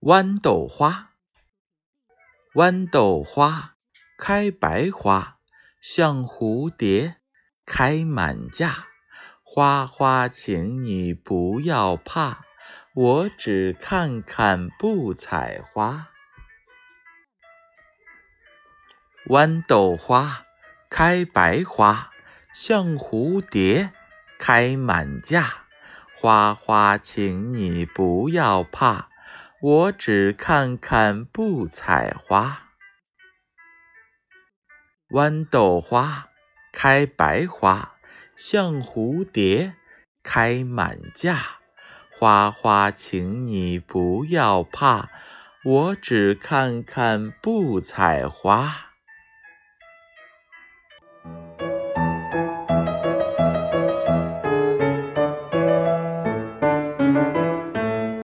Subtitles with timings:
[0.00, 1.10] 豌豆花，
[2.54, 3.74] 豌豆花
[4.16, 5.38] 开白花，
[5.80, 7.16] 像蝴蝶
[7.66, 8.86] 开满架。
[9.42, 12.44] 花花，请你不要怕，
[12.94, 16.10] 我只看看不采花。
[19.26, 20.46] 豌豆花
[20.88, 22.12] 开白花，
[22.54, 23.92] 像蝴蝶
[24.38, 25.66] 开满架。
[26.16, 29.08] 花花，请你不要怕。
[29.60, 32.68] 我只看看不采花，
[35.10, 36.28] 豌豆花
[36.72, 37.96] 开白花，
[38.36, 39.74] 像蝴蝶
[40.22, 41.58] 开满架。
[42.08, 45.08] 花花，请你不要怕，
[45.64, 48.87] 我只看看不采花。